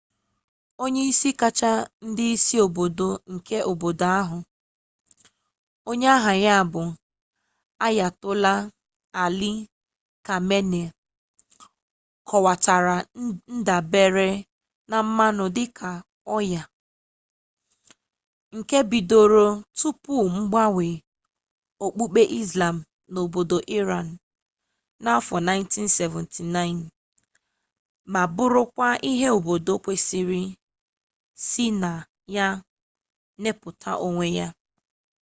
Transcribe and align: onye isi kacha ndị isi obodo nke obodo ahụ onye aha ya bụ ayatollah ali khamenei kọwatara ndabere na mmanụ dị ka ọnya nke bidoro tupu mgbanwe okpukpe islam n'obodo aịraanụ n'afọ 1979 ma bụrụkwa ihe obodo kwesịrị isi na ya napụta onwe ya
onye 0.83 1.01
isi 1.11 1.29
kacha 1.41 1.71
ndị 2.07 2.25
isi 2.35 2.55
obodo 2.65 3.09
nke 3.33 3.57
obodo 3.71 4.05
ahụ 4.19 4.37
onye 5.89 6.07
aha 6.17 6.33
ya 6.45 6.55
bụ 6.71 6.83
ayatollah 7.85 8.59
ali 9.23 9.51
khamenei 10.25 10.89
kọwatara 12.27 12.95
ndabere 13.57 14.27
na 14.89 14.97
mmanụ 15.05 15.45
dị 15.55 15.65
ka 15.77 15.91
ọnya 16.35 16.63
nke 18.57 18.77
bidoro 18.91 19.45
tupu 19.77 20.13
mgbanwe 20.35 20.87
okpukpe 21.85 22.21
islam 22.41 22.75
n'obodo 23.11 23.57
aịraanụ 23.63 24.13
n'afọ 25.03 25.35
1979 25.47 28.11
ma 28.13 28.21
bụrụkwa 28.35 28.87
ihe 29.09 29.27
obodo 29.37 29.73
kwesịrị 29.83 30.43
isi 31.39 31.65
na 31.81 31.91
ya 32.35 32.47
napụta 33.41 33.91
onwe 34.05 34.25
ya 34.37 34.47